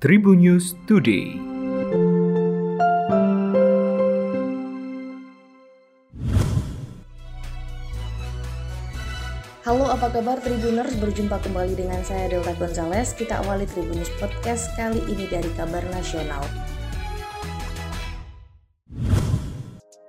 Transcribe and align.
Tribun 0.00 0.40
News 0.40 0.80
Today. 0.88 1.36
Halo 9.60 9.92
apa 9.92 10.08
kabar 10.08 10.40
Tribuners, 10.40 10.96
berjumpa 10.96 11.44
kembali 11.44 11.76
dengan 11.76 12.00
saya 12.00 12.32
Delta 12.32 12.56
Gonzales. 12.56 13.12
Kita 13.12 13.44
awali 13.44 13.68
Tribunnews 13.68 14.08
Podcast 14.16 14.72
kali 14.72 15.04
ini 15.04 15.28
dari 15.28 15.52
kabar 15.52 15.84
nasional. 15.92 16.48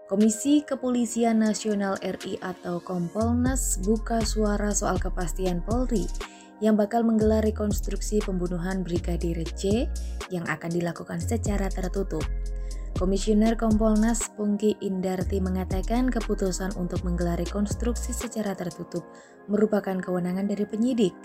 Komisi 0.08 0.64
Kepolisian 0.64 1.44
Nasional 1.44 2.00
RI 2.00 2.40
atau 2.40 2.80
Kompolnas 2.80 3.76
buka 3.84 4.24
suara 4.24 4.72
soal 4.72 4.96
kepastian 5.04 5.60
Polri 5.60 6.31
yang 6.62 6.78
bakal 6.78 7.02
menggelar 7.02 7.42
rekonstruksi 7.42 8.22
pembunuhan 8.22 8.86
Brigadir 8.86 9.42
C 9.58 9.90
yang 10.30 10.46
akan 10.48 10.72
dilakukan 10.72 11.20
secara 11.20 11.68
tertutup. 11.68 12.24
Komisioner 12.96 13.58
Kompolnas 13.58 14.30
Pungki 14.38 14.78
Indarti 14.86 15.42
mengatakan 15.42 16.14
keputusan 16.14 16.78
untuk 16.78 17.02
menggelar 17.02 17.42
rekonstruksi 17.42 18.14
secara 18.14 18.54
tertutup 18.54 19.02
merupakan 19.50 19.98
kewenangan 19.98 20.46
dari 20.46 20.70
penyidik. 20.70 21.18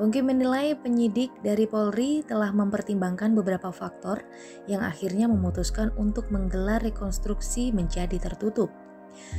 Pungki 0.00 0.24
menilai 0.24 0.72
penyidik 0.72 1.28
dari 1.44 1.68
Polri 1.68 2.24
telah 2.24 2.48
mempertimbangkan 2.48 3.36
beberapa 3.36 3.68
faktor 3.68 4.24
yang 4.64 4.80
akhirnya 4.80 5.28
memutuskan 5.28 5.92
untuk 6.00 6.32
menggelar 6.32 6.80
rekonstruksi 6.80 7.76
menjadi 7.76 8.16
tertutup. 8.16 8.72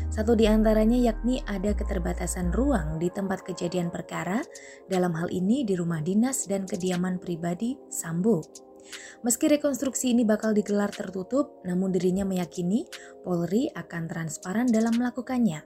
Satu 0.09 0.37
di 0.37 0.45
antaranya 0.49 0.95
yakni 0.95 1.41
ada 1.45 1.73
keterbatasan 1.73 2.53
ruang 2.53 2.97
di 3.01 3.09
tempat 3.09 3.45
kejadian 3.45 3.89
perkara, 3.89 4.41
dalam 4.87 5.13
hal 5.17 5.29
ini 5.33 5.65
di 5.65 5.73
rumah 5.73 6.01
dinas 6.01 6.45
dan 6.45 6.65
kediaman 6.69 7.17
pribadi 7.17 7.77
Sambo. 7.89 8.43
Meski 9.23 9.47
rekonstruksi 9.47 10.11
ini 10.11 10.27
bakal 10.27 10.51
digelar 10.51 10.91
tertutup, 10.91 11.63
namun 11.63 11.95
dirinya 11.95 12.27
meyakini 12.27 12.83
Polri 13.23 13.71
akan 13.71 14.11
transparan 14.11 14.67
dalam 14.67 14.91
melakukannya. 14.99 15.63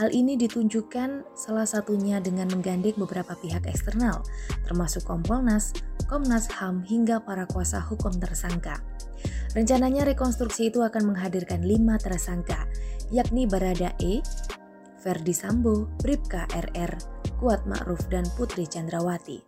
Hal 0.00 0.08
ini 0.16 0.38
ditunjukkan 0.40 1.36
salah 1.36 1.68
satunya 1.68 2.24
dengan 2.24 2.48
menggandeng 2.48 2.96
beberapa 2.96 3.36
pihak 3.36 3.68
eksternal, 3.68 4.24
termasuk 4.64 5.04
Kompolnas, 5.04 5.76
Komnas 6.08 6.48
HAM 6.48 6.88
hingga 6.88 7.20
para 7.20 7.44
kuasa 7.44 7.84
hukum 7.84 8.16
tersangka. 8.16 8.80
Rencananya 9.50 10.06
rekonstruksi 10.06 10.70
itu 10.70 10.78
akan 10.86 11.10
menghadirkan 11.10 11.66
lima 11.66 11.98
tersangka, 11.98 12.70
yakni 13.10 13.50
Barada 13.50 13.90
E, 13.98 14.22
Ferdi 15.02 15.34
Sambo, 15.34 15.90
Bribka 15.98 16.46
RR, 16.54 16.94
Kuat 17.42 17.66
Ma'ruf, 17.66 18.06
dan 18.14 18.22
Putri 18.38 18.70
Chandrawati. 18.70 19.42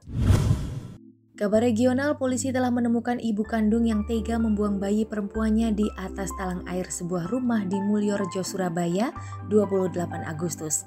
Kabar 1.39 1.63
regional, 1.63 2.19
polisi 2.19 2.51
telah 2.51 2.75
menemukan 2.75 3.23
ibu 3.23 3.47
kandung 3.47 3.87
yang 3.87 4.03
tega 4.03 4.43
membuang 4.43 4.83
bayi 4.83 5.07
perempuannya 5.07 5.71
di 5.71 5.87
atas 5.95 6.35
talang 6.35 6.67
air 6.67 6.91
sebuah 6.91 7.31
rumah 7.31 7.63
di 7.63 7.79
Mulyorejo, 7.79 8.43
Surabaya, 8.43 9.15
28 9.51 10.03
Agustus. 10.27 10.83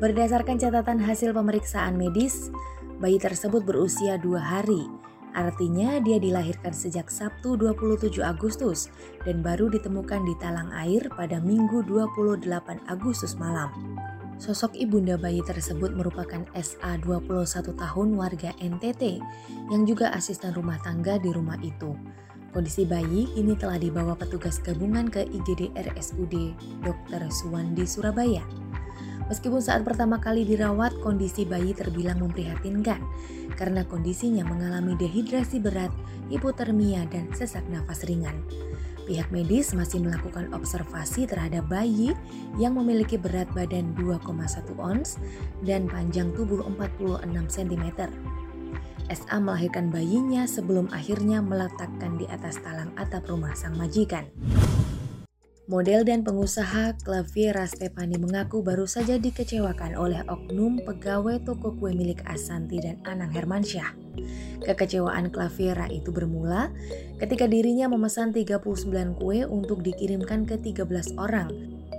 Berdasarkan 0.00 0.56
catatan 0.56 1.04
hasil 1.04 1.36
pemeriksaan 1.36 2.00
medis, 2.00 2.48
bayi 2.96 3.20
tersebut 3.20 3.60
berusia 3.60 4.16
dua 4.16 4.40
hari. 4.40 4.88
Artinya 5.34 5.98
dia 5.98 6.22
dilahirkan 6.22 6.70
sejak 6.70 7.10
Sabtu 7.10 7.58
27 7.58 8.22
Agustus 8.22 8.86
dan 9.26 9.42
baru 9.42 9.66
ditemukan 9.66 10.22
di 10.22 10.34
talang 10.38 10.70
air 10.70 11.10
pada 11.18 11.42
Minggu 11.42 11.82
28 11.90 12.46
Agustus 12.86 13.34
malam. 13.34 13.74
Sosok 14.38 14.78
ibunda 14.78 15.18
bayi 15.18 15.42
tersebut 15.42 15.94
merupakan 15.94 16.42
SA 16.58 17.02
21 17.02 17.50
tahun 17.74 18.08
warga 18.14 18.50
NTT 18.62 19.18
yang 19.74 19.82
juga 19.86 20.14
asisten 20.14 20.54
rumah 20.54 20.78
tangga 20.82 21.18
di 21.18 21.30
rumah 21.34 21.58
itu. 21.62 21.94
Kondisi 22.54 22.86
bayi 22.86 23.26
ini 23.34 23.58
telah 23.58 23.82
dibawa 23.82 24.14
petugas 24.14 24.62
gabungan 24.62 25.10
ke 25.10 25.26
IGD 25.26 25.74
RSUD 25.74 26.54
Dr. 26.86 27.26
Suwandi 27.26 27.82
Surabaya. 27.82 28.46
Meskipun 29.32 29.60
saat 29.64 29.88
pertama 29.88 30.20
kali 30.20 30.44
dirawat, 30.44 31.00
kondisi 31.00 31.48
bayi 31.48 31.72
terbilang 31.72 32.20
memprihatinkan 32.20 33.00
karena 33.56 33.86
kondisinya 33.86 34.44
mengalami 34.44 34.98
dehidrasi 35.00 35.62
berat, 35.62 35.90
hipotermia, 36.28 37.08
dan 37.08 37.32
sesak 37.32 37.64
nafas 37.72 38.04
ringan. 38.04 38.36
Pihak 39.04 39.28
medis 39.28 39.76
masih 39.76 40.00
melakukan 40.00 40.48
observasi 40.56 41.28
terhadap 41.28 41.68
bayi 41.68 42.16
yang 42.56 42.72
memiliki 42.76 43.20
berat 43.20 43.48
badan 43.52 43.92
2,1 44.00 44.24
ons 44.80 45.20
dan 45.60 45.84
panjang 45.88 46.32
tubuh 46.32 46.64
46 46.64 47.28
cm. 47.52 47.84
SA 49.12 49.36
melahirkan 49.36 49.92
bayinya 49.92 50.48
sebelum 50.48 50.88
akhirnya 50.88 51.44
meletakkan 51.44 52.16
di 52.16 52.24
atas 52.32 52.56
talang 52.64 52.88
atap 52.96 53.28
rumah 53.28 53.52
sang 53.52 53.76
majikan. 53.76 54.24
Model 55.64 56.04
dan 56.04 56.20
pengusaha 56.20 56.92
Klaviera 57.00 57.64
Stefani 57.64 58.20
mengaku 58.20 58.60
baru 58.60 58.84
saja 58.84 59.16
dikecewakan 59.16 59.96
oleh 59.96 60.20
oknum 60.28 60.84
pegawai 60.84 61.40
toko 61.40 61.72
kue 61.72 61.96
milik 61.96 62.20
Asanti 62.28 62.84
dan 62.84 63.00
Anang 63.08 63.32
Hermansyah. 63.32 63.96
Kekecewaan 64.60 65.32
Klaviera 65.32 65.88
itu 65.88 66.12
bermula 66.12 66.68
ketika 67.16 67.48
dirinya 67.48 67.88
memesan 67.88 68.36
39 68.36 68.60
kue 69.16 69.48
untuk 69.48 69.80
dikirimkan 69.80 70.44
ke 70.44 70.60
13 70.60 71.16
orang, 71.16 71.48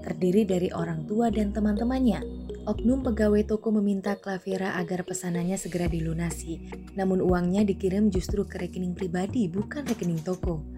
terdiri 0.06 0.46
dari 0.46 0.70
orang 0.70 1.10
tua 1.10 1.34
dan 1.34 1.50
teman-temannya. 1.50 2.22
Oknum 2.70 3.02
pegawai 3.02 3.50
toko 3.50 3.74
meminta 3.74 4.14
Klaviera 4.14 4.78
agar 4.78 5.02
pesanannya 5.10 5.58
segera 5.58 5.90
dilunasi, 5.90 6.70
namun 6.94 7.18
uangnya 7.18 7.66
dikirim 7.66 8.14
justru 8.14 8.46
ke 8.46 8.62
rekening 8.62 8.94
pribadi 8.94 9.50
bukan 9.50 9.90
rekening 9.90 10.22
toko. 10.22 10.75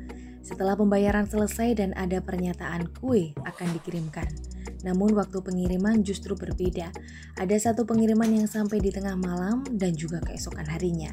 Setelah 0.47 0.79
pembayaran 0.79 1.27
selesai 1.27 1.75
dan 1.75 1.91
ada 1.99 2.23
pernyataan 2.23 2.87
kue 3.03 3.35
akan 3.43 3.67
dikirimkan. 3.75 4.31
Namun 4.87 5.11
waktu 5.11 5.43
pengiriman 5.43 5.99
justru 6.07 6.39
berbeda. 6.39 6.87
Ada 7.35 7.59
satu 7.59 7.83
pengiriman 7.83 8.31
yang 8.31 8.47
sampai 8.47 8.79
di 8.79 8.87
tengah 8.87 9.19
malam 9.19 9.67
dan 9.75 9.91
juga 9.91 10.23
keesokan 10.23 10.63
harinya. 10.71 11.11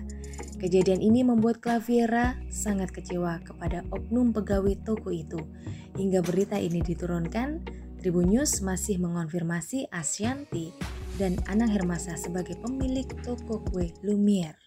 Kejadian 0.62 1.03
ini 1.03 1.27
membuat 1.27 1.59
Klaviera 1.59 2.39
sangat 2.47 2.95
kecewa 2.95 3.43
kepada 3.43 3.83
oknum 3.91 4.31
pegawai 4.31 4.78
toko 4.87 5.11
itu. 5.11 5.43
Hingga 5.99 6.22
berita 6.22 6.55
ini 6.55 6.78
diturunkan, 6.78 7.66
Tribun 7.99 8.31
News 8.31 8.62
masih 8.62 9.03
mengonfirmasi 9.03 9.91
Asyanti 9.91 10.71
dan 11.19 11.43
Anang 11.51 11.75
Hermasa 11.75 12.15
sebagai 12.15 12.55
pemilik 12.62 13.11
toko 13.27 13.66
kue 13.66 13.91
Lumiere. 14.06 14.62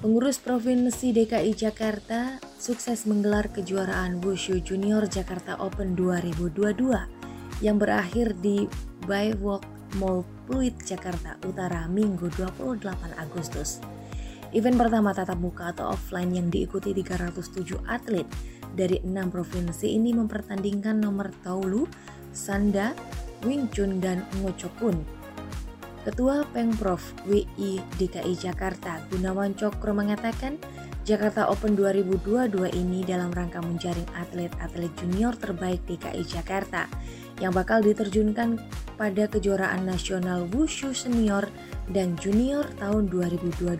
Pengurus 0.00 0.40
Provinsi 0.40 1.12
DKI 1.12 1.52
Jakarta 1.52 2.40
sukses 2.56 3.04
menggelar 3.04 3.52
kejuaraan 3.52 4.24
Wushu 4.24 4.56
Junior 4.64 5.04
Jakarta 5.04 5.60
Open 5.60 5.92
2022 5.92 6.88
yang 7.60 7.76
berakhir 7.76 8.32
di 8.40 8.64
Bywalk 9.04 9.60
Mall 10.00 10.24
Pluit 10.48 10.72
Jakarta 10.88 11.36
Utara 11.44 11.84
Minggu 11.84 12.32
28 12.32 12.80
Agustus. 13.20 13.84
Event 14.56 14.80
pertama 14.80 15.12
tatap 15.12 15.36
muka 15.36 15.68
atau 15.68 15.92
offline 15.92 16.32
yang 16.32 16.48
diikuti 16.48 16.96
307 16.96 17.84
atlet 17.84 18.24
dari 18.72 19.04
enam 19.04 19.28
provinsi 19.28 19.84
ini 19.84 20.16
mempertandingkan 20.16 20.96
nomor 20.96 21.28
taulu, 21.44 21.84
sanda, 22.32 22.96
wing 23.44 23.68
chun, 23.68 24.00
dan 24.00 24.24
ngocokun 24.40 25.19
Ketua 26.00 26.48
Pengprov 26.56 27.00
WI 27.28 27.76
DKI 28.00 28.32
Jakarta 28.32 29.04
Gunawan 29.12 29.52
Cokro 29.52 29.92
mengatakan 29.92 30.56
Jakarta 31.04 31.44
Open 31.52 31.76
2022 31.76 32.56
ini 32.72 33.04
dalam 33.04 33.28
rangka 33.28 33.60
menjaring 33.60 34.08
atlet-atlet 34.16 34.88
junior 34.96 35.36
terbaik 35.36 35.84
DKI 35.84 36.24
Jakarta 36.24 36.88
yang 37.36 37.52
bakal 37.52 37.84
diterjunkan 37.84 38.56
pada 38.96 39.28
kejuaraan 39.28 39.84
nasional 39.84 40.48
Wushu 40.48 40.96
senior 40.96 41.44
dan 41.92 42.16
junior 42.16 42.64
tahun 42.80 43.12
2022 43.12 43.76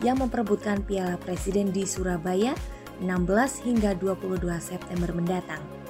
yang 0.00 0.16
memperebutkan 0.16 0.80
Piala 0.88 1.20
Presiden 1.20 1.68
di 1.76 1.84
Surabaya 1.84 2.56
16 3.04 3.68
hingga 3.68 3.92
22 4.00 4.40
September 4.64 5.12
mendatang. 5.12 5.83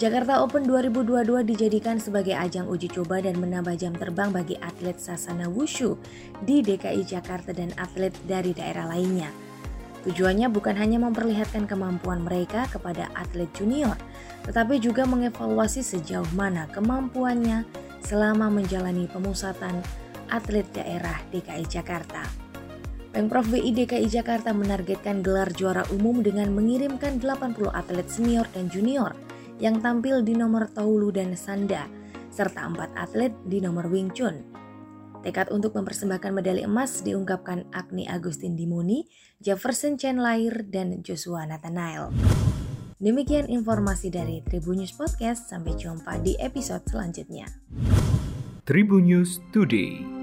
Jakarta 0.00 0.40
Open 0.40 0.64
2022 0.64 1.44
dijadikan 1.44 2.00
sebagai 2.00 2.32
ajang 2.32 2.64
uji 2.64 2.88
coba 2.88 3.20
dan 3.20 3.36
menambah 3.36 3.76
jam 3.76 3.92
terbang 3.92 4.32
bagi 4.32 4.56
atlet 4.56 4.96
Sasana 4.96 5.52
Wushu 5.52 6.00
di 6.40 6.64
DKI 6.64 7.04
Jakarta 7.04 7.52
dan 7.52 7.76
atlet 7.76 8.14
dari 8.24 8.56
daerah 8.56 8.88
lainnya. 8.88 9.28
Tujuannya 10.08 10.48
bukan 10.48 10.80
hanya 10.80 10.96
memperlihatkan 10.96 11.68
kemampuan 11.68 12.24
mereka 12.24 12.66
kepada 12.72 13.12
atlet 13.12 13.46
junior, 13.52 13.94
tetapi 14.48 14.80
juga 14.80 15.04
mengevaluasi 15.04 15.84
sejauh 15.84 16.26
mana 16.32 16.66
kemampuannya 16.72 17.68
selama 18.00 18.48
menjalani 18.48 19.06
pemusatan 19.12 19.76
atlet 20.32 20.66
daerah 20.72 21.20
DKI 21.30 21.68
Jakarta. 21.68 22.24
Pemprov 23.12 23.44
BI 23.44 23.76
DKI 23.76 24.08
Jakarta 24.08 24.56
menargetkan 24.56 25.20
gelar 25.20 25.52
juara 25.52 25.84
umum 25.92 26.24
dengan 26.24 26.48
mengirimkan 26.50 27.20
80 27.20 27.68
atlet 27.70 28.08
senior 28.08 28.48
dan 28.56 28.72
junior– 28.72 29.12
yang 29.58 29.82
tampil 29.82 30.24
di 30.24 30.32
nomor 30.38 30.70
taulu 30.70 31.12
dan 31.12 31.34
sanda, 31.36 31.90
serta 32.32 32.64
empat 32.64 32.94
atlet 32.96 33.32
di 33.44 33.60
nomor 33.60 33.90
Wing 33.92 34.14
Chun. 34.14 34.40
Tekad 35.22 35.54
untuk 35.54 35.78
mempersembahkan 35.78 36.32
medali 36.34 36.66
emas 36.66 37.04
diungkapkan 37.06 37.70
Agni 37.70 38.10
Agustin 38.10 38.58
Dimoni, 38.58 39.06
Jefferson 39.38 39.94
Chen 39.94 40.18
Lair, 40.18 40.66
dan 40.66 40.98
Joshua 41.06 41.46
Nathanael. 41.46 42.10
Demikian 43.02 43.50
informasi 43.50 44.14
dari 44.14 44.42
Tribun 44.46 44.78
News 44.82 44.94
Podcast. 44.94 45.50
Sampai 45.50 45.74
jumpa 45.74 46.22
di 46.22 46.38
episode 46.38 46.86
selanjutnya. 46.86 47.50
Tribun 48.62 49.10
News 49.10 49.42
Today. 49.50 50.21